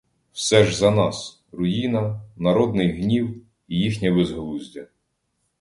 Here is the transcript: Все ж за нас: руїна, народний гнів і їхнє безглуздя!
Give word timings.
Все 0.31 0.63
ж 0.63 0.77
за 0.77 0.91
нас: 0.91 1.43
руїна, 1.51 2.21
народний 2.37 2.91
гнів 3.01 3.45
і 3.67 3.79
їхнє 3.79 4.11
безглуздя! 4.11 4.87